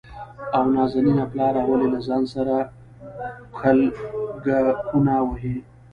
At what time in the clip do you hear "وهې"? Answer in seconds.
5.25-5.55